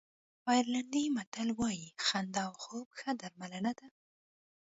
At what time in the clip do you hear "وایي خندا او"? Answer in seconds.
1.59-2.53